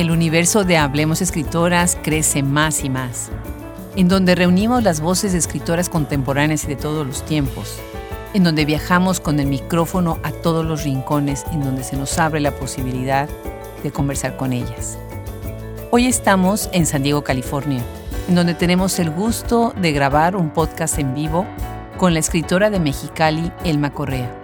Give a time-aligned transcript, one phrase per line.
[0.00, 3.28] el universo de Hablemos Escritoras crece más y más,
[3.96, 7.78] en donde reunimos las voces de escritoras contemporáneas y de todos los tiempos,
[8.32, 12.40] en donde viajamos con el micrófono a todos los rincones, en donde se nos abre
[12.40, 13.28] la posibilidad
[13.82, 14.96] de conversar con ellas.
[15.90, 17.82] Hoy estamos en San Diego, California,
[18.26, 21.44] en donde tenemos el gusto de grabar un podcast en vivo
[21.98, 24.34] con la escritora de Mexicali, Elma Correa.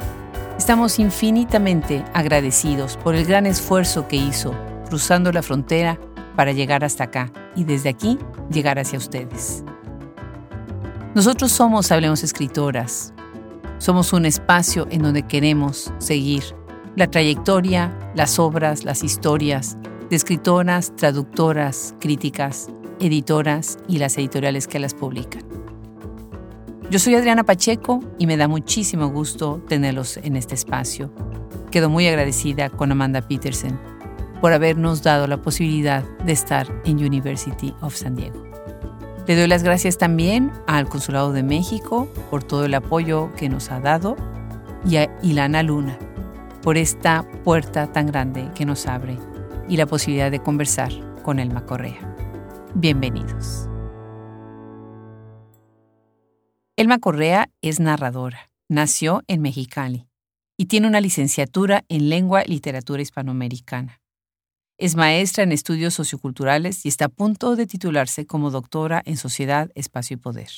[0.59, 4.55] Estamos infinitamente agradecidos por el gran esfuerzo que hizo
[4.87, 5.99] cruzando la frontera
[6.37, 8.19] para llegar hasta acá y desde aquí
[8.51, 9.65] llegar hacia ustedes.
[11.15, 13.15] Nosotros somos Hablemos Escritoras.
[13.79, 16.43] Somos un espacio en donde queremos seguir
[16.95, 19.77] la trayectoria, las obras, las historias
[20.09, 22.69] de escritoras, traductoras, críticas,
[23.01, 25.43] editoras y las editoriales que las publican.
[26.91, 31.13] Yo soy Adriana Pacheco y me da muchísimo gusto tenerlos en este espacio.
[31.71, 33.96] Quedo muy agradecida con Amanda Peterson
[34.41, 38.45] por habernos dado la posibilidad de estar en University of San Diego.
[39.27, 43.71] Le doy las gracias también al Consulado de México por todo el apoyo que nos
[43.71, 44.17] ha dado
[44.89, 45.99] y a Ilana Luna
[46.63, 49.19] por esta puerta tan grande que nos abre
[49.69, 52.15] y la posibilidad de conversar con Elma Correa.
[52.75, 53.69] Bienvenidos.
[56.77, 58.51] Elma Correa es narradora.
[58.69, 60.07] Nació en Mexicali
[60.57, 64.01] y tiene una licenciatura en lengua y literatura hispanoamericana.
[64.79, 69.71] Es maestra en estudios socioculturales y está a punto de titularse como doctora en Sociedad,
[69.75, 70.51] Espacio y Poder.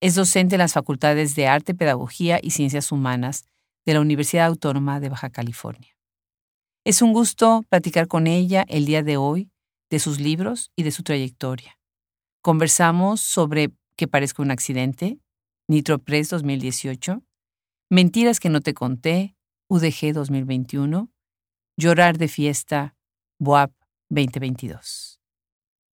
[0.00, 3.44] Es docente en las Facultades de Arte, Pedagogía y Ciencias Humanas
[3.84, 5.94] de la Universidad Autónoma de Baja California.
[6.84, 9.50] Es un gusto platicar con ella el día de hoy
[9.90, 11.78] de sus libros y de su trayectoria.
[12.40, 15.18] Conversamos sobre Que parezca un accidente,
[15.68, 17.22] Nitro Press 2018,
[17.90, 19.36] Mentiras que no te conté,
[19.68, 21.10] UDG 2021,
[21.76, 22.96] Llorar de fiesta,
[23.42, 23.72] BOAP
[24.08, 25.20] 2022.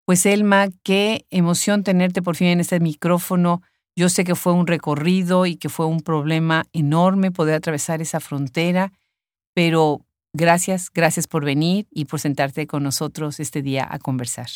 [0.06, 3.60] Pues Elma, qué emoción tenerte por fin en este micrófono.
[3.94, 8.20] Yo sé que fue un recorrido y que fue un problema enorme poder atravesar esa
[8.20, 8.92] frontera,
[9.52, 14.48] pero gracias, gracias por venir y por sentarte con nosotros este día a conversar.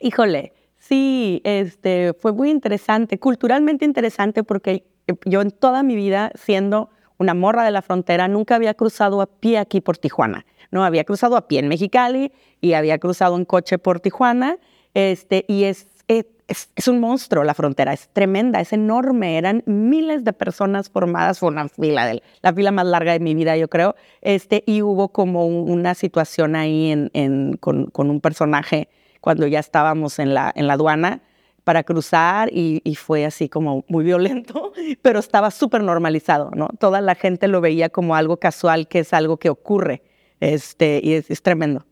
[0.00, 4.86] Híjole, sí, este fue muy interesante, culturalmente interesante porque
[5.26, 6.90] yo en toda mi vida siendo
[7.22, 10.44] una morra de la frontera nunca había cruzado a pie aquí por Tijuana.
[10.70, 10.84] ¿no?
[10.84, 14.58] Había cruzado a pie en Mexicali y había cruzado en coche por Tijuana,
[14.94, 20.32] este, y es, es, un monstruo la frontera, es tremenda, es enorme, eran miles de
[20.32, 23.94] personas formadas, fue una fila, de, la fila más larga de mi vida, yo creo,
[24.20, 28.88] este, y hubo como una situación ahí en, con, un personaje
[29.20, 31.22] cuando ya estábamos en la, en la aduana,
[31.64, 36.68] para cruzar y, fue así como muy violento, pero estaba súper normalizado, ¿no?
[36.78, 40.02] Toda la gente lo veía como algo casual, que es algo que ocurre.
[40.40, 41.86] Este, y es, tremendo.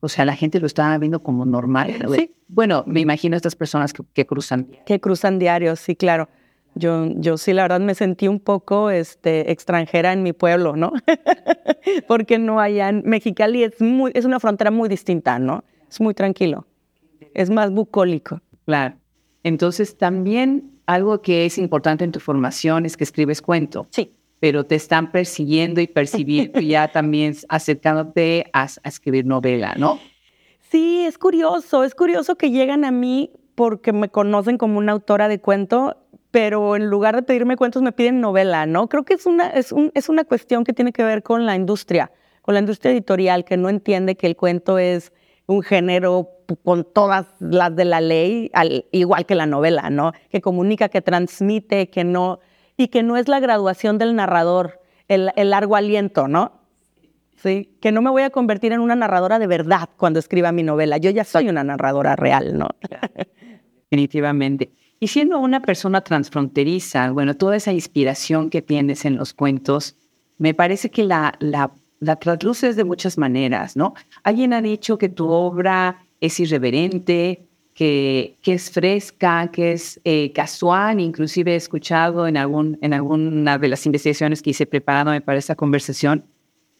[0.00, 1.96] O sea, la gente lo estaba viendo como normal.
[2.14, 2.32] Sí.
[2.46, 4.68] Bueno, me imagino estas personas que, cruzan.
[4.86, 6.28] Que cruzan diarios, sí, claro.
[6.76, 10.92] Yo, yo sí, la verdad, me sentí un poco este, extranjera en mi pueblo, ¿no?
[12.06, 12.78] Porque no hay...
[13.02, 15.64] Mexicali es, muy, es una frontera muy distinta, ¿no?
[15.90, 16.68] Es muy tranquilo.
[17.34, 18.40] Es más bucólico.
[18.64, 18.94] Claro.
[19.48, 23.86] Entonces, también algo que es importante en tu formación es que escribes cuento.
[23.90, 29.98] Sí pero te están persiguiendo y percibiendo ya también acercándote a, escribir novela, ¿no?
[30.70, 35.26] Sí, es curioso, es curioso que llegan a mí porque me conocen como una autora
[35.28, 35.96] de cuento,
[36.30, 38.88] pero en lugar de pedirme cuentos me piden novela, ¿no?
[38.88, 41.56] Creo que es una, es, un, es una cuestión que tiene que ver con la
[41.56, 45.12] industria, con la industria editorial, que no entiende que el cuento es
[45.46, 48.50] un género con todas las de la ley,
[48.92, 50.12] igual que la novela, ¿no?
[50.30, 52.40] Que comunica, que transmite, que no
[52.76, 56.52] y que no es la graduación del narrador, el, largo aliento, ¿no?
[57.42, 60.62] Sí, que no me voy a convertir en una narradora de verdad cuando escriba mi
[60.62, 60.96] novela.
[60.96, 62.68] Yo ya soy una narradora real, ¿no?
[63.90, 64.72] Definitivamente.
[65.00, 69.96] Y siendo una persona transfronteriza, bueno, toda esa inspiración que tienes en los cuentos,
[70.38, 73.94] me parece que la, la, la traduces de muchas maneras, ¿no?
[74.24, 77.48] Alguien ha dicho que tu obra es irreverente,
[77.78, 83.68] que, es fresca, que es eh, casual, inclusive he escuchado en, algún, en alguna de
[83.68, 86.24] las investigaciones que hice preparándome para esta conversación,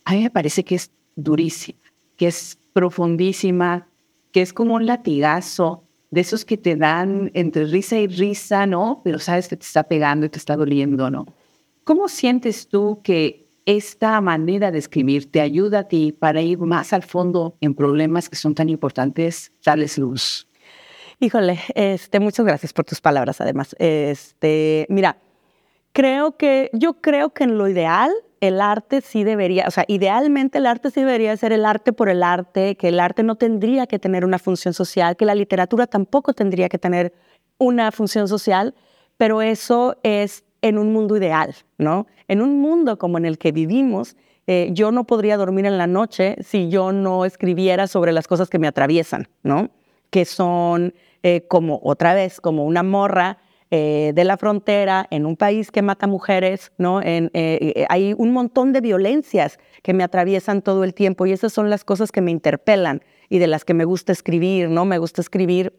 [0.04, 1.78] a mí me parece que es durísima,
[2.16, 3.86] que es profundísima,
[4.32, 9.00] que es como un latigazo de esos que te dan entre risa y risa, ¿no?
[9.04, 11.26] Pero sabes que te está pegando y te está doliendo, ¿no?
[11.84, 16.94] ¿Cómo sientes tú que esta manera de escribir te ayuda a ti para ir más
[16.94, 20.48] al fondo en problemas que son tan importantes, darles luz?
[21.20, 23.76] Híjole, este, muchas gracias por tus palabras, además.
[23.78, 25.18] Este, mira,
[25.92, 28.10] creo que, yo creo que en lo ideal
[28.40, 32.08] el arte sí debería, o sea, idealmente el arte sí debería ser el arte por
[32.08, 35.86] el arte, que el arte no tendría que tener una función social, que la literatura
[35.86, 37.12] tampoco tendría que tener
[37.58, 38.74] una función social,
[39.18, 42.06] pero eso es en un mundo ideal, ¿no?
[42.26, 44.16] En un mundo como en el que vivimos,
[44.46, 48.48] eh, yo no podría dormir en la noche si yo no escribiera sobre las cosas
[48.48, 49.68] que me atraviesan, ¿no?
[50.08, 53.36] Que son eh, como, otra vez, como una morra
[53.70, 57.00] eh, de la frontera, en un país que mata mujeres, ¿no?
[57.00, 61.84] hay un montón de violencias que me atraviesan todo el tiempo y esas son las
[61.84, 64.86] cosas que me interpelan y de las que me gusta escribir, ¿no?
[64.86, 65.78] Me gusta escribir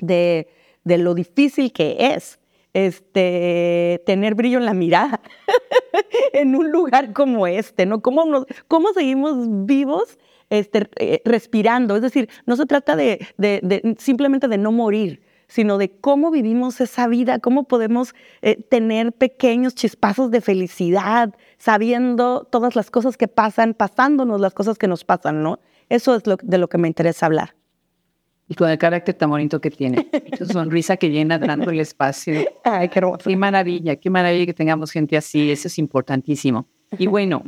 [0.00, 0.48] de,
[0.82, 2.39] de lo difícil que es
[2.72, 5.20] este, tener brillo en la mirada
[6.32, 8.00] en un lugar como este, ¿no?
[8.00, 10.18] ¿Cómo, cómo seguimos vivos
[10.50, 11.96] este, eh, respirando?
[11.96, 17.08] Es decir, no se trata de, simplemente de no morir, sino de cómo vivimos esa
[17.08, 23.74] vida, cómo podemos eh, tener pequeños chispazos de felicidad, sabiendo todas las cosas que pasan,
[23.74, 25.58] pasándonos las cosas que nos pasan, ¿no?
[25.88, 27.59] Eso es de lo que me interesa hablar
[28.50, 30.10] y con el carácter tan bonito que tiene.
[30.36, 32.34] Su sonrisa que llena tanto el espacio.
[32.64, 33.30] Ay, qué hermoso.
[33.30, 36.66] Qué maravilla, qué maravilla que tengamos gente así, eso es importantísimo.
[36.98, 37.44] Y bueno,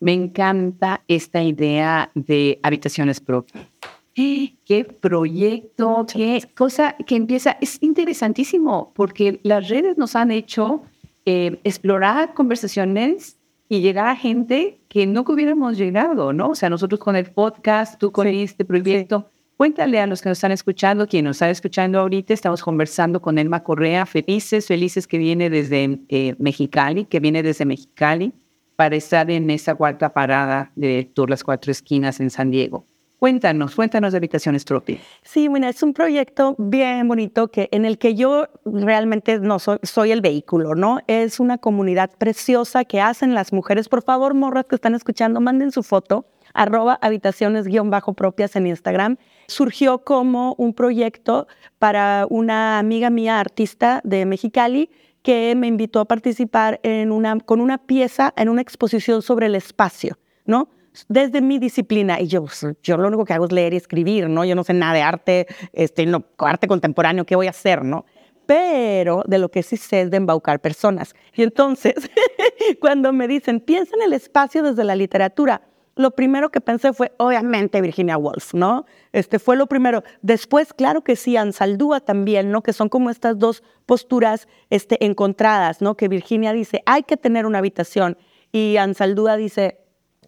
[0.00, 3.66] me encanta esta idea de habitaciones propias.
[4.14, 10.82] Qué proyecto, qué cosa que empieza, es interesantísimo porque las redes nos han hecho
[11.24, 16.50] eh, explorar conversaciones y llegar a gente que no hubiéramos llegado, ¿no?
[16.50, 20.38] O sea, nosotros con el podcast, tú con este proyecto, Cuéntale a los que nos
[20.38, 25.16] están escuchando, quien nos está escuchando ahorita, estamos conversando con Elma Correa, felices, felices que
[25.16, 28.32] viene desde eh, Mexicali, que viene desde Mexicali
[28.74, 32.84] para estar en esa cuarta parada de Tour Las Cuatro Esquinas en San Diego.
[33.20, 34.98] Cuéntanos, cuéntanos de Habitaciones Tropi.
[35.22, 39.78] Sí, bueno, es un proyecto bien bonito que, en el que yo realmente no soy,
[39.84, 40.98] soy el vehículo, ¿no?
[41.06, 43.88] Es una comunidad preciosa que hacen las mujeres.
[43.88, 50.54] Por favor, morras que están escuchando, manden su foto arroba habitaciones-propias en Instagram, surgió como
[50.58, 51.46] un proyecto
[51.78, 54.90] para una amiga mía, artista de Mexicali,
[55.22, 59.54] que me invitó a participar en una, con una pieza en una exposición sobre el
[59.54, 60.68] espacio, ¿no?
[61.08, 64.28] Desde mi disciplina, y yo, pues, yo lo único que hago es leer y escribir,
[64.28, 64.44] ¿no?
[64.44, 68.04] Yo no sé nada de arte, este, no, arte contemporáneo, ¿qué voy a hacer, no?
[68.46, 71.14] pero de lo que sí sé es de embaucar personas.
[71.34, 71.94] Y entonces,
[72.80, 75.62] cuando me dicen, piensa en el espacio desde la literatura,
[75.96, 78.84] lo primero que pensé fue, obviamente, Virginia Woolf, ¿no?
[79.12, 80.02] Este fue lo primero.
[80.22, 82.62] Después, claro que sí, Ansaldúa también, ¿no?
[82.62, 85.96] Que son como estas dos posturas este, encontradas, ¿no?
[85.96, 88.18] Que Virginia dice, hay que tener una habitación.
[88.50, 89.84] Y Ansaldúa dice,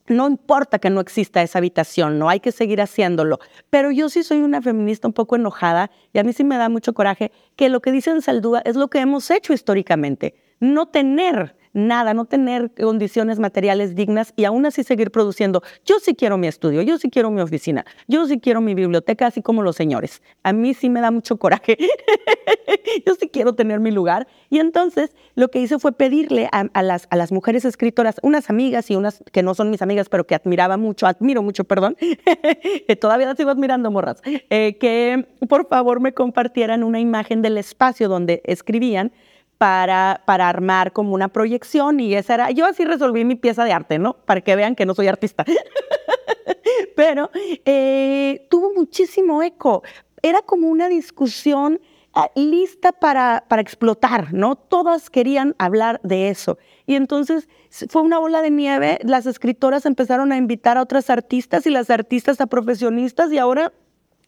[0.08, 3.40] no importa que no exista esa habitación, no hay que seguir haciéndolo.
[3.70, 6.68] Pero yo sí soy una feminista un poco enojada y a mí sí me da
[6.68, 11.56] mucho coraje que lo que dice Ansaldúa es lo que hemos hecho históricamente, no tener
[11.76, 15.62] nada, no tener condiciones materiales dignas y aún así seguir produciendo.
[15.84, 19.26] Yo sí quiero mi estudio, yo sí quiero mi oficina, yo sí quiero mi biblioteca,
[19.26, 20.22] así como los señores.
[20.42, 21.76] A mí sí me da mucho coraje.
[23.06, 24.26] yo sí quiero tener mi lugar.
[24.48, 28.90] Y entonces lo que hice fue pedirle a, las, a las mujeres escritoras, unas amigas
[28.90, 31.96] y unas que no son mis amigas, pero que admiraba mucho, admiro mucho, perdón,
[33.00, 38.08] todavía las sigo admirando, morras, eh, que por favor me compartieran una imagen del espacio
[38.08, 39.12] donde escribían
[39.58, 43.72] para, para armar como una proyección y esa era, yo así resolví mi pieza de
[43.72, 44.14] arte, ¿no?
[44.14, 45.44] Para que vean que no soy artista.
[46.96, 47.30] Pero
[47.64, 49.82] eh, tuvo muchísimo eco.
[50.22, 51.80] Era como una discusión
[52.12, 54.56] ah, lista para, para explotar, ¿no?
[54.56, 56.58] Todas querían hablar de eso.
[56.86, 57.48] Y entonces
[57.88, 61.90] fue una bola de nieve, las escritoras empezaron a invitar a otras artistas y las
[61.90, 63.72] artistas a profesionistas y ahora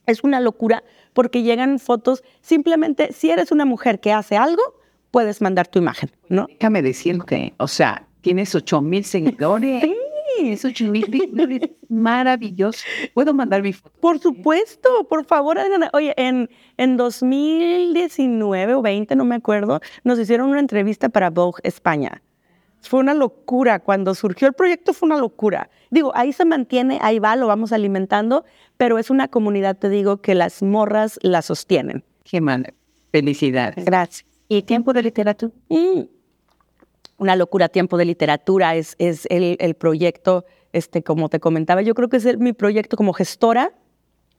[0.05, 0.83] es una locura
[1.13, 4.78] porque llegan fotos, simplemente si eres una mujer que hace algo,
[5.11, 6.47] puedes mandar tu imagen, ¿no?
[6.47, 9.83] Déjame decirte, o sea, tienes 8 mil seguidores.
[10.37, 10.51] Sí.
[10.51, 12.83] Es 8 mil maravilloso.
[13.13, 13.99] ¿Puedo mandar mi foto?
[13.99, 15.57] Por supuesto, por favor.
[15.93, 21.59] Oye, en, en 2019 o 20, no me acuerdo, nos hicieron una entrevista para Vogue
[21.63, 22.21] España.
[22.81, 23.79] Fue una locura.
[23.79, 25.69] Cuando surgió el proyecto fue una locura.
[25.89, 28.45] Digo, ahí se mantiene, ahí va, lo vamos alimentando,
[28.77, 32.03] pero es una comunidad, te digo, que las morras la sostienen.
[32.23, 32.73] Qué mal.
[33.11, 33.83] Felicidades.
[33.83, 34.28] Gracias.
[34.49, 35.53] ¿Y tiempo de literatura?
[35.69, 36.01] Mm.
[37.17, 41.93] Una locura, tiempo de literatura es, es el, el, proyecto, este, como te comentaba, yo
[41.93, 43.73] creo que es mi proyecto como gestora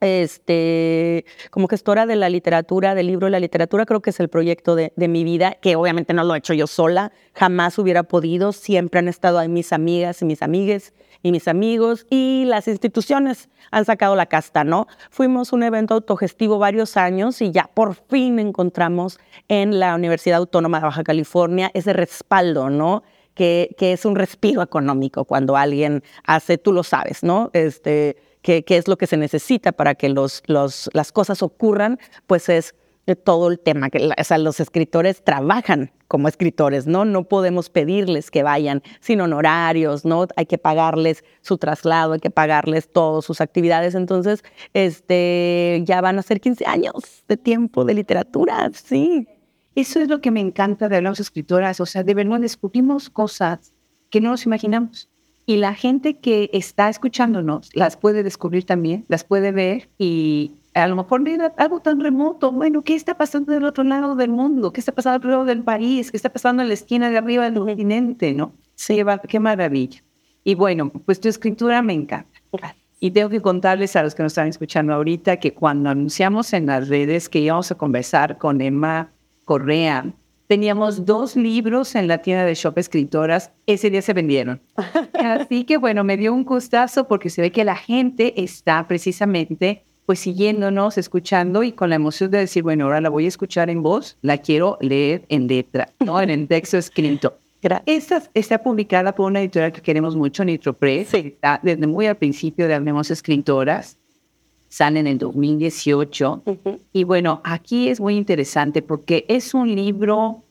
[0.00, 4.28] este, como gestora de la literatura, del libro de la literatura, creo que es el
[4.28, 8.52] proyecto de, mi vida, que obviamente no lo he hecho yo sola, jamás hubiera podido,
[8.52, 13.48] siempre han estado ahí mis amigas y mis amigues y mis amigos y las instituciones
[13.70, 14.86] han sacado la casta, ¿no?
[15.10, 20.78] Fuimos un evento autogestivo varios años y ya por fin encontramos en la Universidad Autónoma
[20.78, 23.02] de Baja California ese respaldo, ¿no?
[23.34, 27.48] que, que es un respiro económico cuando alguien hace, tú lo sabes, ¿no?
[27.54, 32.48] Este, qué, es lo que se necesita para que los, los, las cosas ocurran, pues
[32.48, 32.74] es
[33.16, 37.04] todo el tema, que o sea, los escritores trabajan como escritores, ¿no?
[37.04, 40.26] No podemos pedirles que vayan sin honorarios, ¿no?
[40.36, 43.94] Hay que pagarles su traslado, hay que pagarles todas sus actividades.
[43.94, 44.42] Entonces,
[44.74, 49.28] este, ya van a ser 15 años de tiempo de literatura, sí.
[49.74, 53.72] Eso es lo que me encanta de las escritoras, o sea, de verdad descubrimos cosas
[54.10, 55.08] que no nos imaginamos.
[55.46, 60.86] Y la gente que está escuchándonos las puede descubrir también, las puede ver y a
[60.86, 62.52] lo mejor mira algo tan remoto.
[62.52, 64.72] Bueno, ¿qué está pasando del otro lado del mundo?
[64.72, 66.10] ¿Qué está pasando del otro lado del país?
[66.10, 68.32] ¿Qué está pasando en la esquina de arriba del continente?
[68.32, 68.54] ¿No?
[68.74, 70.02] Sí, qué maravilla.
[70.44, 72.40] Y bueno, pues tu escritura me encanta.
[73.00, 76.66] Y tengo que contarles a los que nos están escuchando ahorita que cuando anunciamos en
[76.66, 79.10] las redes que íbamos a conversar con Emma
[79.44, 80.04] Correa,
[80.50, 83.52] Teníamos dos libros en la tienda de Shop Escritoras.
[83.66, 84.60] Ese día se vendieron.
[85.14, 89.84] Así que bueno, me dio un gustazo porque se ve que la gente está precisamente
[90.10, 93.70] pues siguiéndonos, escuchando y con la emoción de decir, bueno, ahora la voy a escuchar
[93.70, 96.20] en voz, la quiero leer en letra, ¿no?
[96.20, 97.38] En el texto escrito.
[97.86, 101.14] Esta está publicada por una editorial que queremos mucho, Nitro Press.
[101.14, 103.98] Está desde muy al principio de Hablemos Escritoras
[104.68, 106.42] sale en el 2018.
[106.92, 110.42] Y bueno, aquí es muy interesante porque es un libro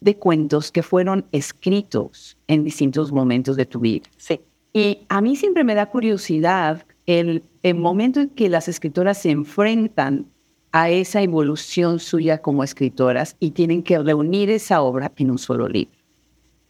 [0.00, 4.08] de cuentos que fueron escritos en distintos momentos de tu vida.
[4.16, 4.40] Sí.
[4.72, 9.30] Y a mí siempre me da curiosidad el, el momento en que las escritoras se
[9.30, 10.26] enfrentan
[10.72, 15.68] a esa evolución suya como escritoras y tienen que reunir esa obra en un solo
[15.68, 15.96] libro.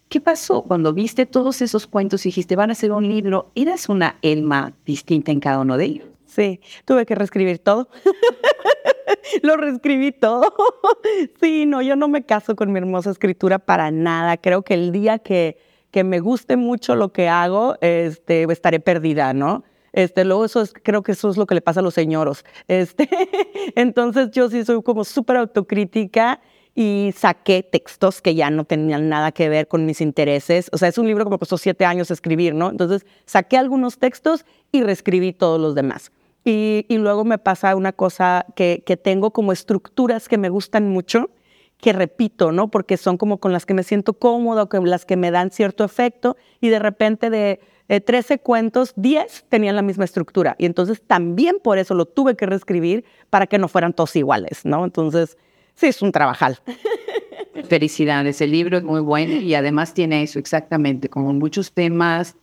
[0.08, 3.50] ¿Qué pasó cuando viste todos esos cuentos y dijiste, van a ser un libro?
[3.54, 6.06] ¿Eras una Elma distinta en cada uno de ellos?
[6.26, 7.88] Sí, tuve que reescribir todo.
[9.42, 10.54] Lo reescribí todo.
[11.40, 14.36] sí, no, yo no me caso con mi hermosa escritura para nada.
[14.36, 15.58] Creo que el día que,
[15.90, 19.64] que me guste mucho lo que hago, este, estaré perdida, ¿no?
[19.94, 22.44] Este, luego eso es, creo que eso es lo que le pasa a los señoros.
[22.68, 23.08] Este,
[23.76, 26.40] entonces yo sí soy como súper autocrítica
[26.74, 30.68] y saqué textos que ya no tenían nada que ver con mis intereses.
[30.72, 32.70] O sea, es un libro que me costó siete años escribir, ¿no?
[32.70, 36.10] Entonces saqué algunos textos y reescribí todos los demás.
[36.44, 41.30] Y, luego me pasa una cosa que, tengo como estructuras que me gustan mucho,
[41.78, 42.70] que repito, ¿no?
[42.70, 45.84] Porque son como con las que me siento cómodo, con las que me dan cierto
[45.84, 50.56] efecto, y de repente de, 13 cuentos, 10 tenían la misma estructura.
[50.58, 54.64] Y entonces también por eso lo tuve que reescribir para que no fueran todos iguales,
[54.64, 54.84] ¿no?
[54.84, 55.36] Entonces,
[55.74, 56.58] sí, es un trabajal.
[57.68, 62.36] Felicidades, el libro es muy bueno y además tiene eso exactamente, como muchos temas,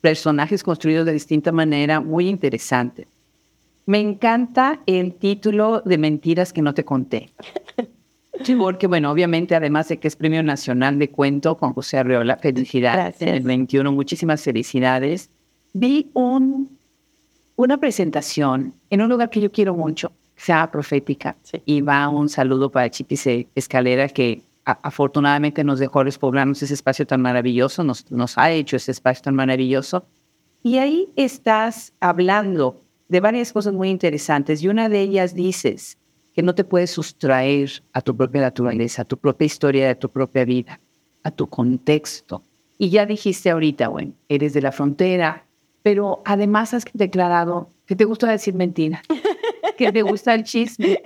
[0.00, 3.08] personajes construidos de distinta manera, muy interesante.
[3.86, 7.30] Me encanta el título de Mentiras que no te conté.
[8.58, 13.22] Porque, bueno, obviamente, además de que es Premio Nacional de Cuento con José Arreola, felicidades
[13.22, 15.30] en el 21, muchísimas felicidades.
[15.72, 16.76] Vi un,
[17.56, 22.70] una presentación en un lugar que yo quiero mucho, sea Profética, y va un saludo
[22.70, 28.50] para Chipis Escalera, que afortunadamente nos dejó despoblarnos ese espacio tan maravilloso, nos, nos ha
[28.50, 30.04] hecho ese espacio tan maravilloso.
[30.62, 35.98] Y ahí estás hablando de varias cosas muy interesantes y una de ellas dices
[36.34, 40.10] que no te puedes sustraer a tu propia naturaleza, a tu propia historia, a tu
[40.10, 40.80] propia vida,
[41.22, 42.42] a tu contexto.
[42.76, 45.46] Y ya dijiste ahorita, bueno, eres de la frontera,
[45.82, 49.00] pero además has declarado que te gusta decir mentira,
[49.78, 51.02] que te gusta el chisme.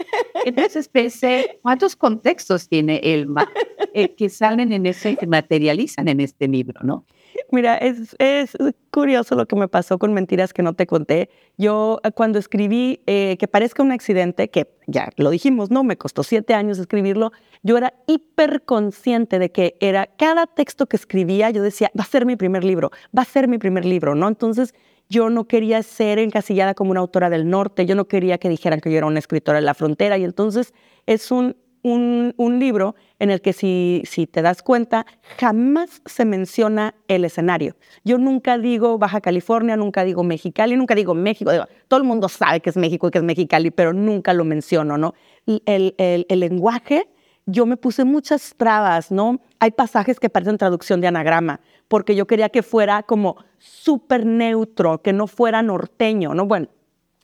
[0.47, 3.47] Entonces pensé, ¿cuántos contextos tiene Elma
[3.93, 7.05] eh, que salen en ese, que materializan en este libro, no?
[7.51, 8.17] Mira, es,
[8.91, 11.31] curioso lo que me pasó con Mentiras que no te conté.
[11.57, 15.85] Yo eh, cuando escribí eh, que parezca un accidente, que ya lo dijimos, ¿no?
[15.85, 17.33] Me costó siete años escribirlo,
[17.63, 22.07] yo era hiper consciente de que era cada texto que escribía, yo decía, va a
[22.07, 24.29] ser mi primer libro, va a ser mi primer libro, ¿no?
[24.29, 24.75] Entonces
[25.09, 28.81] yo no quería ser encasillada como una autora del norte, yo no quería que dijeran
[28.81, 30.75] que yo era una escritora de la frontera y entonces
[31.07, 31.57] es un,
[31.89, 35.07] un, libro en el que si, si te das cuenta,
[35.39, 37.77] jamás se menciona el escenario.
[38.05, 41.51] Yo nunca digo Baja California, nunca digo Mexicali, nunca digo México.
[41.89, 44.99] todo el mundo sabe que es México y que es Mexicali, pero nunca lo menciono,
[44.99, 45.15] ¿no?
[45.47, 47.09] El, el, lenguaje
[47.47, 49.41] yo me puse muchas trabas, ¿no?
[49.59, 55.01] Hay pasajes que parecen traducción de anagrama, porque yo quería que fuera como súper neutro,
[55.01, 56.45] que no fuera norteño, ¿no?
[56.45, 56.69] Bueno,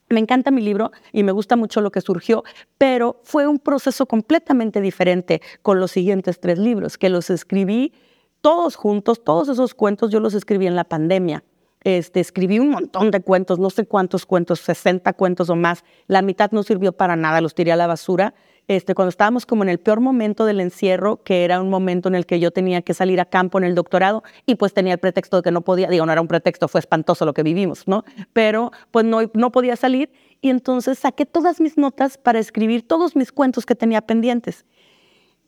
[0.08, 2.44] me encanta mi libro y me gusta mucho lo que surgió,
[2.78, 7.92] pero fue un proceso completamente diferente con los siguientes tres libros, que los escribí
[8.40, 11.44] todos juntos, todos esos cuentos yo los escribí en la pandemia.
[11.82, 15.84] Este, escribí un montón de cuentos, no sé cuántos cuentos, 60 cuentos o más.
[16.06, 18.34] La mitad no sirvió para nada, los tiré a la basura
[18.68, 22.14] este, cuando estábamos como en el peor momento del encierro, que era un momento en
[22.14, 24.98] el que yo tenía que salir a campo en el doctorado y pues tenía el
[24.98, 27.86] pretexto de que no podía, digo, no era un pretexto, fue espantoso lo que vivimos,
[27.86, 28.04] ¿no?
[28.32, 33.16] Pero pues no, no podía salir y entonces saqué todas mis notas para escribir todos
[33.16, 34.64] mis cuentos que tenía pendientes.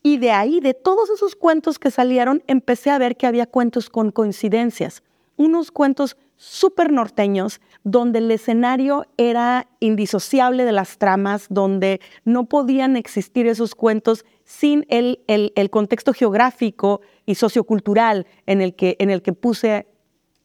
[0.02, 3.90] Y de ahí, de todos esos cuentos que salieron, empecé a ver que había cuentos
[3.90, 5.02] con coincidencias,
[5.37, 12.97] unos cuentos súper norteños, donde el escenario era indisociable de las tramas, donde no podían
[12.97, 19.23] existir esos cuentos sin el, el, contexto geográfico y sociocultural en el, que, en el
[19.23, 19.87] que puse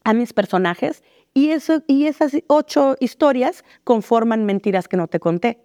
[0.04, 1.02] a mis personajes.
[1.34, 5.60] Y, eso, y esas ocho historias conforman mentiras que no te conté.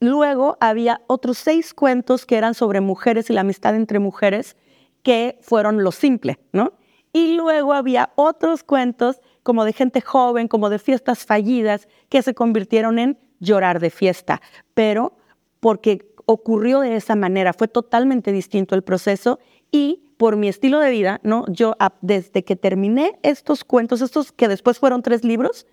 [0.00, 4.56] Luego había otros seis cuentos que eran sobre mujeres y la amistad entre mujeres,
[5.02, 6.72] que fueron lo simple, ¿no?
[7.12, 12.34] Y luego había otros cuentos como de gente joven, como de fiestas fallidas, que se
[12.34, 14.40] convirtieron en llorar de fiesta.
[14.74, 15.16] Pero
[15.60, 19.38] porque ocurrió de esa manera, fue totalmente distinto el proceso
[19.70, 21.44] y por mi estilo de vida, ¿no?
[21.48, 25.66] Yo desde que terminé estos cuentos, estos que después fueron tres libros,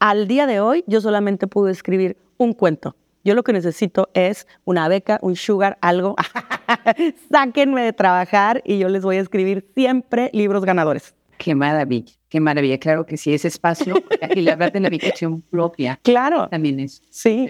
[0.00, 2.96] al día de hoy yo solamente pude escribir un cuento.
[3.24, 6.16] Yo lo que necesito es una beca, un sugar, algo.
[7.30, 11.14] Sáquenme de trabajar y yo les voy a escribir siempre libros ganadores.
[11.42, 12.78] Qué maravilla, qué maravilla.
[12.78, 13.96] Claro que sí, ese espacio
[14.32, 15.98] y la verdad de navegación propia.
[16.04, 16.48] Claro.
[16.48, 17.02] También es.
[17.10, 17.48] Sí.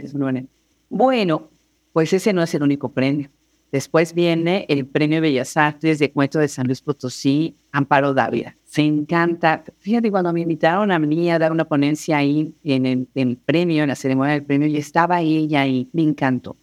[0.89, 1.51] bueno,
[1.93, 3.29] pues ese no es el único premio.
[3.71, 8.57] Después viene el Premio Bellas Artes de Cuento de San Luis Potosí, Amparo Dávila.
[8.65, 9.63] Se encanta.
[9.79, 13.89] Fíjate, cuando me invitaron a mí a dar una ponencia ahí en el, premio, en
[13.91, 16.57] la ceremonia del premio, y estaba ella ahí, me encantó.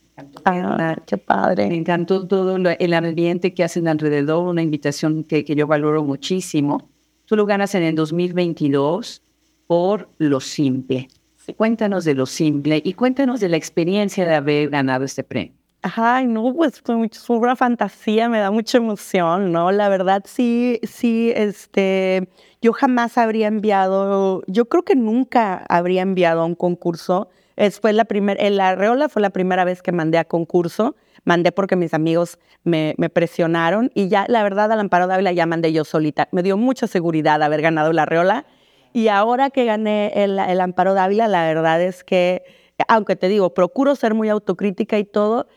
[0.46, 1.70] Ah, qué padre.
[1.70, 6.90] Me encantó todo el ambiente que hacen alrededor, una invitación que, que yo valoro muchísimo.
[7.30, 9.22] Tú lo ganas en el 2022
[9.68, 11.10] por lo simple.
[11.58, 15.54] Cuéntanos de lo simple y cuéntanos de la experiencia de haber ganado este premio.
[15.84, 16.96] Ay, no, pues fue
[17.38, 19.72] una fantasía, me da mucha emoción, ¿no?
[19.72, 22.30] La verdad, sí, sí, este,
[22.64, 27.30] yo jamás habría enviado, yo creo que nunca habría enviado a un concurso.
[27.58, 30.96] Es, fue la primera, en la Arreola fue la primera vez que mandé a concurso
[31.24, 35.72] mandé porque mis amigos me, presionaron y ya, la verdad, al Amparo Dávila ya mandé
[35.74, 36.28] yo solita.
[36.32, 38.46] Me dio mucha seguridad haber ganado la Reola.
[38.92, 42.44] Y ahora que gané el, Amparo Dávila, la verdad es que,
[42.88, 45.48] aunque te digo, procuro ser muy autocrítica y todo,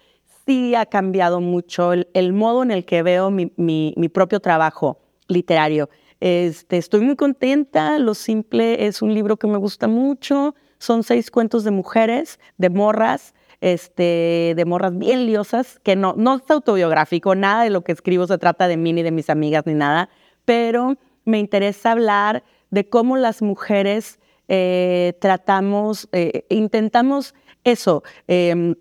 [0.46, 4.98] sí ha cambiado mucho el, modo en el que veo mi, mi, propio trabajo
[5.28, 5.88] literario.
[6.20, 11.30] Este, estoy muy contenta, Lo Simple es un libro que me gusta mucho, son seis
[11.30, 17.36] cuentos de mujeres, de morras, este, de morras bien liosas, que no, no es autobiográfico,
[17.36, 20.08] nada de lo que escribo se trata de mí ni de mis amigas ni nada,
[20.44, 24.18] pero me interesa hablar de cómo las mujeres
[24.48, 28.74] eh, tratamos, eh, intentamos eso, em,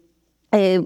[0.51, 0.81] eh,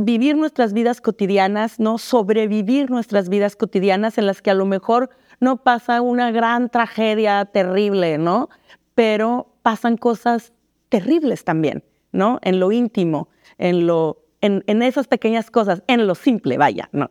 [0.00, 1.98] vivir nuestras vidas cotidianas, ¿no?
[1.98, 7.44] Sobrevivir nuestras vidas cotidianas en las que a lo mejor no pasa una gran tragedia
[7.44, 8.50] terrible, ¿no?
[8.94, 10.52] Pero pasan cosas
[10.90, 11.82] terribles también.
[12.14, 12.38] ¿no?
[12.42, 17.10] En lo íntimo, en, lo, en, esas pequeñas cosas, en lo simple, vaya, ¿no?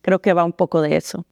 [0.00, 1.26] Creo que va un poco de eso.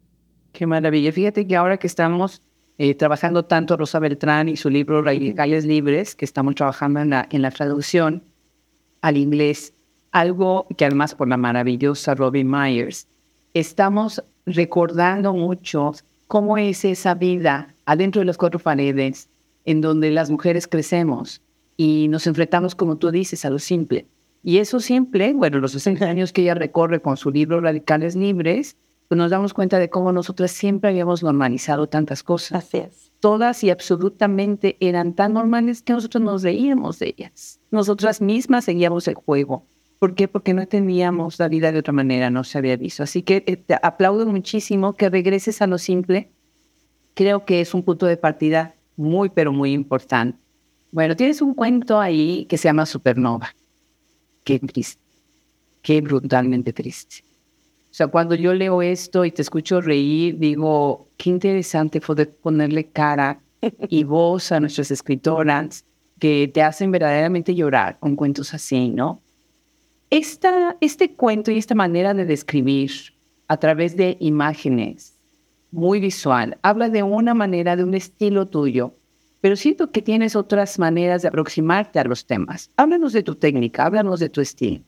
[0.50, 1.12] Qué maravilla.
[1.12, 2.42] Fíjate que ahora que estamos
[2.78, 5.04] eh, trabajando tanto Rosa Beltrán y su libro
[5.36, 8.24] Calles Libres, que estamos trabajando en la, en la traducción
[9.02, 9.72] al inglés,
[10.10, 13.06] algo que además por la maravillosa Robin Myers,
[13.54, 15.92] estamos recordando mucho
[16.26, 19.28] cómo es esa vida adentro de las cuatro paredes
[19.64, 21.42] en donde las mujeres crecemos
[21.76, 24.06] y nos enfrentamos, como tú dices, a lo simple.
[24.42, 28.76] Y eso simple, bueno, los 60 años que ella recorre con su libro Radicales Libres,
[29.08, 32.64] pues nos damos cuenta de cómo nosotras siempre habíamos normalizado tantas cosas.
[32.64, 33.12] Así es.
[33.20, 37.60] Todas y absolutamente eran tan normales que nosotros nos reíamos de ellas.
[37.70, 39.66] Nosotras mismas seguíamos el juego.
[40.00, 40.26] ¿Por qué?
[40.26, 43.04] Porque no teníamos la vida de otra manera, no se había visto.
[43.04, 46.32] Así que eh, te aplaudo muchísimo que regreses a lo simple.
[47.14, 50.38] Creo que es un punto de partida muy, pero muy importante.
[50.90, 53.54] Bueno, tienes un cuento ahí que se llama Supernova.
[54.44, 55.00] Qué triste.
[55.80, 57.24] Qué brutalmente triste.
[57.92, 62.88] O sea, cuando yo leo esto y te escucho reír, digo, qué interesante poder ponerle
[62.88, 63.40] cara
[63.88, 65.84] y voz a nuestras escritoras
[66.18, 69.20] que te hacen verdaderamente llorar con cuentos así, ¿no?
[70.08, 72.92] Esta, este cuento y esta manera de describir
[73.48, 75.18] a través de imágenes
[75.72, 78.94] muy visual habla de una manera, de un estilo tuyo
[79.42, 82.70] pero siento que tienes otras maneras de aproximarte a los temas.
[82.76, 84.84] Háblanos de tu técnica, háblanos de tu estilo.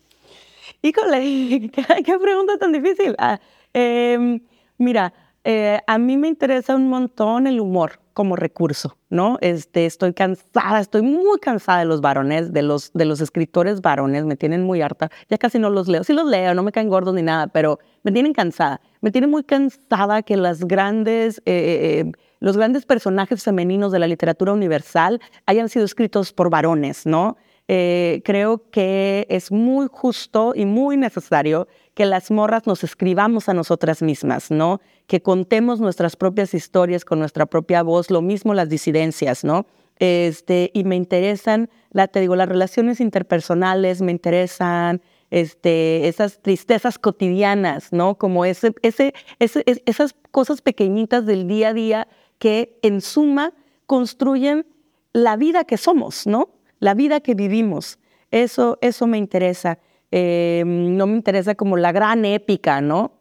[0.80, 1.70] Híjole,
[2.04, 3.16] qué, pregunta tan difícil.
[3.18, 3.40] Ah,
[3.72, 4.40] em,
[4.78, 9.38] mira, eh, a mí me interesa un montón el humor, como recurso, ¿no?
[9.40, 14.24] Este, estoy cansada, estoy muy cansada de los varones, de los, de los escritores varones,
[14.24, 16.88] me tienen muy harta, ya casi no los leo, sí los leo, no me caen
[16.88, 21.42] gordos ni nada, pero me tienen cansada, me tienen muy cansada que las grandes, eh,
[21.46, 27.04] eh, eh, los grandes personajes femeninos de la literatura universal hayan sido escritos por varones,
[27.06, 27.36] ¿no?
[27.66, 34.02] creo que es muy justo y muy necesario que las morras nos escribamos a nosotras
[34.02, 34.82] mismas, ¿no?
[35.06, 39.66] Que contemos nuestras propias historias con nuestra propia voz, lo mismo las disidencias, ¿no?
[39.98, 46.98] Este, y me interesan, la, te digo, las relaciones interpersonales, me interesan este, esas tristezas
[46.98, 48.16] cotidianas, ¿no?
[48.16, 53.52] Como ese, ese, esas cosas pequeñitas del día a día que en suma
[53.86, 54.66] construyen
[55.12, 56.50] la vida que somos, ¿no?
[56.80, 57.98] La vida que vivimos.
[58.30, 59.78] Eso, eso me interesa.
[60.10, 63.13] Em, no me interesa como la gran épica, ¿no?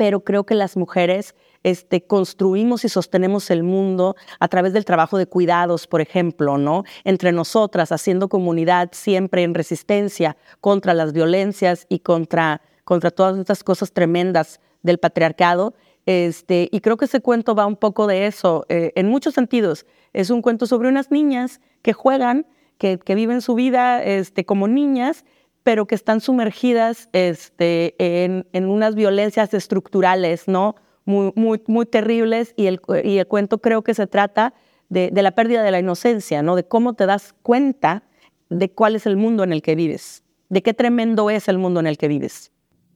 [0.00, 5.18] Pero creo que las mujeres este, construimos y sostenemos el mundo a través del trabajo
[5.18, 6.84] de cuidados, por ejemplo, ¿no?
[7.04, 13.62] Entre nosotras, haciendo comunidad siempre en resistencia contra las violencias y contra, contra todas estas
[13.62, 15.74] cosas tremendas del patriarcado.
[16.06, 19.84] Este, y creo que ese cuento va un poco de eso, eh, en muchos sentidos.
[20.14, 22.46] Es un cuento sobre unas niñas que juegan,
[22.78, 25.26] que, que viven su vida este, como niñas
[25.62, 30.76] pero que están sumergidas este, en, unas violencias estructurales, ¿no?
[31.04, 34.54] Muy, muy, muy terribles y el, y el cuento creo que se trata
[34.88, 36.56] de, de, la pérdida de la inocencia, ¿no?
[36.56, 38.04] De cómo te das cuenta
[38.48, 41.80] de cuál es el mundo en el que vives, de qué tremendo es el mundo
[41.80, 42.52] en el que vives.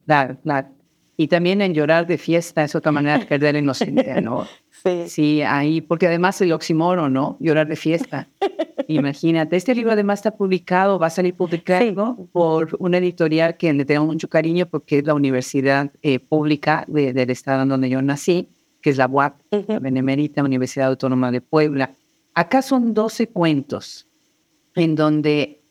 [0.06, 0.68] Claro, claro.
[1.16, 4.46] Y también en llorar de fiesta es otra manera de perder la inocencia, ¿no?
[4.84, 5.08] Sí.
[5.08, 7.36] Sí, ahí, porque además el oxímoron, ¿no?
[7.40, 8.28] Llorar de fiesta.
[8.88, 13.84] Imagínate, este libro además está publicado, va a salir publicado por una editorial que le
[13.84, 18.48] tengo mucho cariño porque es la Universidad eh, Pública del Estado en donde yo nací,
[18.82, 21.90] que es la UAP, la Benemérita Universidad Autónoma de Puebla.
[22.34, 24.06] Acá son 12 cuentos
[24.74, 25.62] en donde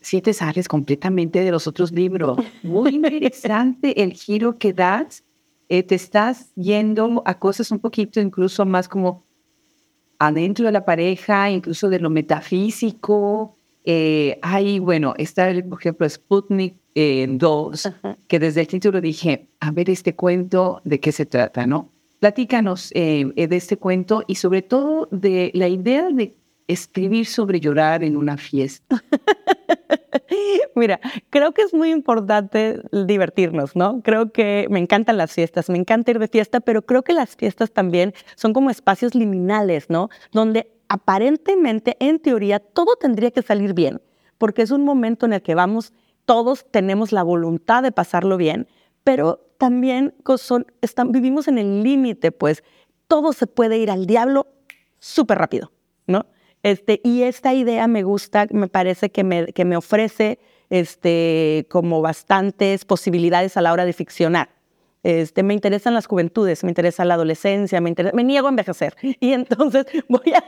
[0.00, 2.38] sí te sales completamente de los otros libros.
[2.62, 5.24] Muy interesante el giro que das.
[5.74, 9.24] Eh, te estás yendo a cosas un poquito incluso más como
[10.18, 13.56] adentro de la pareja, incluso de lo metafísico.
[13.82, 17.92] Eh, hay, bueno, está, por ejemplo, Sputnik 2, eh,
[18.28, 21.90] que desde el título dije, a ver este cuento, ¿de qué se trata, no?
[22.20, 26.36] Platícanos eh, de este cuento y sobre todo de la idea de
[26.68, 29.02] escribir sobre llorar en una fiesta.
[30.74, 34.02] Mira, creo que es muy importante divertirnos, ¿no?
[34.02, 37.36] Creo que me encantan las fiestas, me encanta ir de fiesta, pero creo que las
[37.36, 40.08] fiestas también son como espacios liminales, ¿no?
[40.32, 44.00] Donde aparentemente, en teoría, todo tendría que salir bien,
[44.38, 45.92] porque es un momento en el que vamos,
[46.24, 48.68] todos tenemos la voluntad de pasarlo bien,
[49.04, 50.14] pero también
[51.08, 52.62] vivimos en el límite, pues
[53.08, 54.46] todo se puede ir al diablo
[54.98, 55.72] súper rápido,
[56.06, 56.26] ¿no?
[56.62, 60.38] Este, y esta idea me gusta, me parece que me, que me ofrece
[60.70, 64.50] este, como bastantes posibilidades a la hora de ficcionar.
[65.02, 68.94] Este, me interesan las juventudes, me interesa la adolescencia, me, me niego a envejecer.
[69.20, 70.44] Y entonces voy a,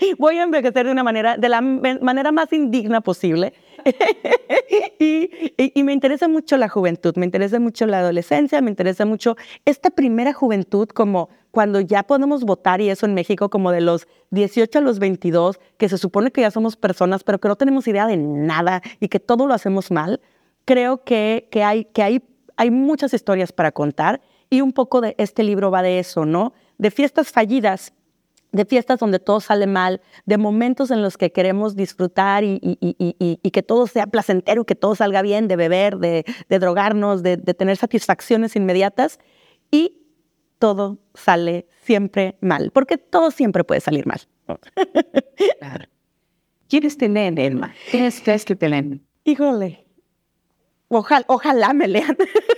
[0.18, 3.52] voy a envejecer de una manera, de la manera más indigna posible.
[4.98, 9.36] y, y, me interesa mucho la juventud, me interesa mucho la adolescencia, me interesa mucho
[9.64, 14.06] esta primera juventud como cuando ya podemos votar y eso en México como de los
[14.30, 17.86] 18 a los 22, que se supone que ya somos personas, pero que no tenemos
[17.88, 20.20] idea de nada y que todo lo hacemos mal,
[20.64, 22.22] creo que, que, hay, que hay,
[22.56, 26.52] hay muchas historias para contar y un poco de este libro va de eso, ¿no?
[26.78, 27.92] De fiestas fallidas,
[28.52, 32.78] de fiestas donde todo sale mal, de momentos en los que queremos disfrutar y, y,
[32.80, 37.22] y, y que todo sea placentero, que todo salga bien, de beber, de, de drogarnos,
[37.22, 39.18] de, de, tener satisfacciones inmediatas.
[39.70, 39.98] Y
[40.58, 44.20] todo sale siempre mal, porque todo siempre puede salir mal.
[45.60, 45.84] Claro.
[46.68, 47.74] ¿Quieres tener, Elma?
[47.90, 49.06] ¿Quieres que te leen?
[49.24, 49.86] Híjole,
[50.88, 52.16] ojalá, ojalá me lean.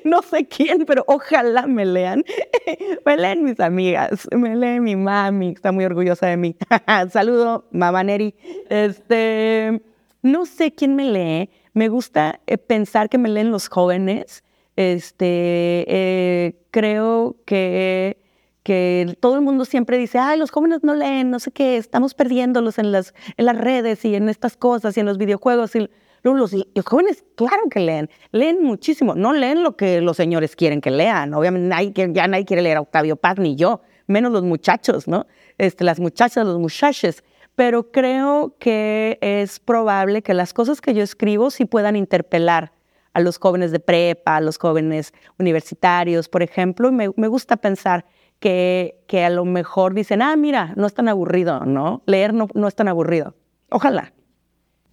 [0.04, 2.24] no sé quién, pero ojalá me lean.
[3.06, 6.56] me leen mis amigas, me lee mi mami, está muy orgullosa de mí.
[7.12, 8.34] Saludo, mamá Neri.
[8.68, 9.82] Este,
[10.22, 11.50] no sé quién me lee.
[11.72, 14.42] Me gusta eh, pensar que me leen los jóvenes
[14.80, 18.16] este, eh, creo que,
[18.62, 22.14] que todo el mundo siempre dice, ay, los jóvenes no leen, no sé qué, estamos
[22.14, 25.76] perdiéndolos en las, en las redes y en estas cosas y en los videojuegos.
[25.76, 25.90] Y,
[26.22, 26.54] los,
[26.84, 31.34] jóvenes, claro que leen, leen muchísimo, no leen lo que los señores quieren que lean.
[31.34, 35.26] Obviamente ya nadie quiere leer a Octavio Paz ni yo, menos los muchachos, ¿no?
[35.58, 37.24] Este, las muchachas, los muchachos.
[37.54, 42.72] Pero creo que es probable que las cosas que yo escribo sí puedan interpelar
[43.12, 46.92] a los jóvenes de prepa, a los jóvenes universitarios, por ejemplo.
[46.92, 48.06] Me, me gusta pensar
[48.38, 52.02] que, que a lo mejor dicen, ah, mira, no es tan aburrido, ¿no?
[52.06, 53.34] Leer no es tan aburrido.
[53.70, 54.12] Ojalá.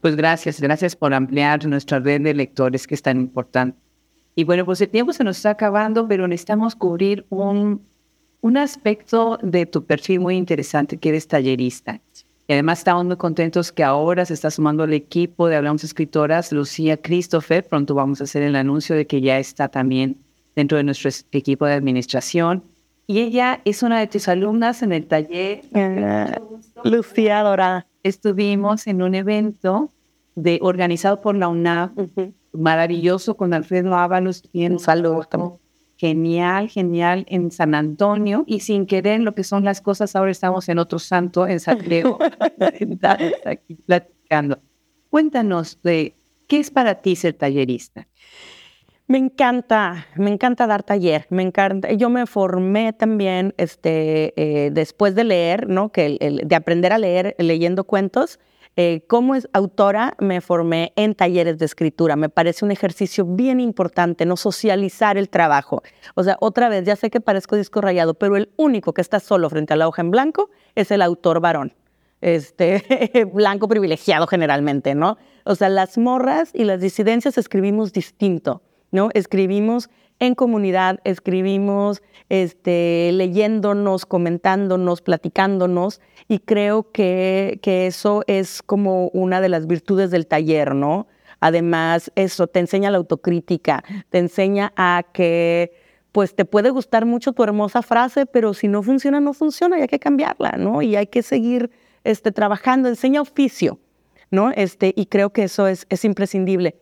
[0.01, 3.77] Pues gracias, gracias por ampliar nuestra red de lectores que es tan importante.
[4.35, 7.81] Y bueno, pues el tiempo se nos está acabando, pero necesitamos cubrir un,
[8.41, 11.99] un aspecto de tu perfil muy interesante, que eres tallerista.
[12.47, 16.51] Y además estamos muy contentos que ahora se está sumando el equipo de Hablamos Escritoras,
[16.51, 17.67] Lucía Christopher.
[17.67, 20.17] Pronto vamos a hacer el anuncio de que ya está también
[20.55, 22.63] dentro de nuestro equipo de administración.
[23.09, 25.61] Y ella es una de tus alumnas en el taller.
[26.83, 27.87] Lucía Dorada.
[28.03, 29.91] Estuvimos en un evento
[30.35, 31.91] de, organizado por la UNAV,
[32.51, 34.43] maravilloso, con Alfredo Ábalos.
[34.53, 35.25] Un saludo
[35.95, 40.69] Genial, genial en San Antonio y sin querer lo que son las cosas, ahora estamos
[40.69, 42.19] en otro santo, en San Diego,
[43.45, 44.59] aquí platicando.
[45.09, 46.15] Cuéntanos de
[46.45, 48.07] qué es para ti ser tallerista.
[49.09, 51.93] Me encanta, me encanta dar taller, me encanta.
[51.93, 55.93] Yo me formé también, este, eh, después de leer, ¿no?
[55.93, 58.37] Que de aprender a leer leyendo cuentos.
[58.75, 62.17] Eh, como es autora me formé en talleres de escritura.
[62.17, 65.83] Me parece un ejercicio bien importante, no socializar el trabajo.
[66.15, 69.21] O sea, otra vez, ya sé que parezco disco rayado, pero el único que está
[69.21, 71.73] solo frente a la hoja en blanco es el autor varón.
[72.19, 72.83] Este,
[73.33, 75.17] blanco privilegiado generalmente, ¿no?
[75.45, 78.61] O sea, las morras y las disidencias escribimos distinto,
[79.13, 89.09] Escribimos en comunidad, escribimos este, leyéndonos, comentándonos, platicándonos, y creo que, que eso es como
[89.09, 91.07] una de las virtudes del taller, ¿no?
[91.39, 95.71] Además, eso te enseña la autocrítica, te enseña a que
[96.11, 99.81] pues te puede gustar mucho tu hermosa frase, pero si no funciona, no funciona y
[99.81, 100.81] hay que cambiarla, ¿no?
[100.81, 101.69] Y hay que seguir
[102.03, 103.79] este, trabajando, enseña oficio,
[104.31, 104.49] ¿no?
[104.49, 106.75] Este, y creo que eso es, es imprescindible.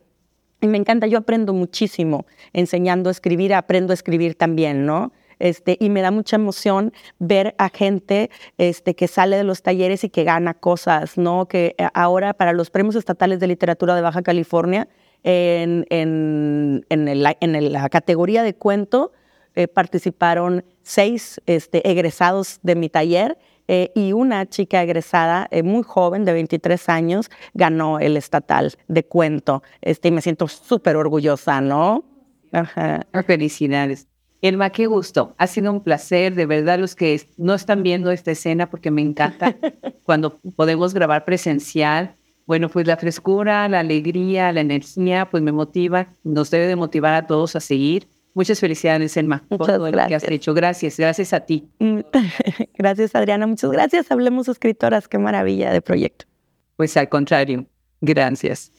[0.66, 5.12] Y me encanta, yo aprendo muchísimo enseñando a escribir, aprendo a escribir también, ¿no?
[5.38, 10.02] Este, y me da mucha emoción ver a gente este, que sale de los talleres
[10.02, 11.46] y que gana cosas, ¿no?
[11.46, 14.88] Que eh, ahora para los premios estatales de literatura de Baja California,
[15.22, 19.12] en, en, en, la categoría de cuento,
[19.54, 25.82] eh, participaron seis este, egresados de mi taller eh, y una chica egresada eh, muy
[25.82, 29.62] joven, de 23 años, ganó el estatal de cuento.
[29.80, 32.04] Este, y me siento súper orgullosa, ¿no?
[32.52, 33.06] Ajá.
[33.12, 34.08] Ah, felicidades.
[34.42, 35.34] Elma, qué gusto.
[35.38, 39.02] Ha sido un placer, de verdad, los que no están viendo esta escena, porque me
[39.02, 39.56] encanta
[40.04, 42.14] cuando podemos grabar presencial.
[42.46, 47.14] Bueno, pues la frescura, la alegría, la energía, pues me motiva, nos debe de motivar
[47.14, 48.08] a todos a seguir.
[48.36, 50.52] Muchas felicidades, Elma, por todo lo que has hecho.
[50.52, 51.70] Gracias, gracias a ti.
[52.76, 53.46] Gracias, Adriana.
[53.46, 54.10] Muchas gracias.
[54.10, 55.08] Hablemos escritoras.
[55.08, 56.26] Qué maravilla de proyecto.
[56.76, 57.64] Pues al contrario,
[58.02, 58.72] gracias.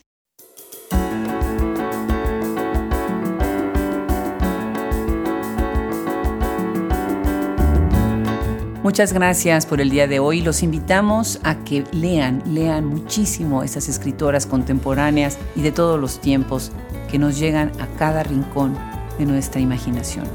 [8.84, 10.42] Muchas gracias por el día de hoy.
[10.42, 16.72] Los invitamos a que lean, lean muchísimo esas escritoras contemporáneas y de todos los tiempos
[17.10, 18.78] que nos llegan a cada rincón
[19.18, 20.26] de nuestra imaginación.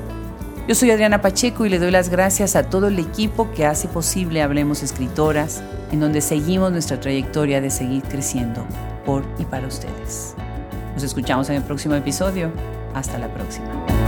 [0.68, 3.88] Yo soy Adriana Pacheco y le doy las gracias a todo el equipo que hace
[3.88, 8.64] posible Hablemos Escritoras, en donde seguimos nuestra trayectoria de seguir creciendo
[9.05, 10.35] por y para ustedes.
[10.95, 12.53] Nos escuchamos en el próximo episodio.
[12.95, 14.02] Hasta la próxima.